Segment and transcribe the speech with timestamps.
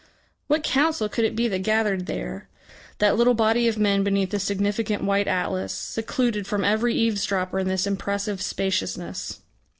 [0.47, 2.47] What council could it be that gathered there,
[2.97, 7.67] that little body of men beneath the significant white Atlas, secluded from every eavesdropper in
[7.67, 9.41] this impressive spaciousness?